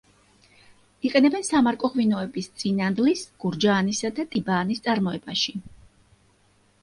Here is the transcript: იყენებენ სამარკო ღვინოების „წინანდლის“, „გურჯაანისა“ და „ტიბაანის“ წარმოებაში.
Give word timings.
იყენებენ 1.09 1.43
სამარკო 1.49 1.89
ღვინოების 1.95 2.47
„წინანდლის“, 2.63 3.21
„გურჯაანისა“ 3.43 4.11
და 4.21 4.25
„ტიბაანის“ 4.31 4.81
წარმოებაში. 4.87 5.55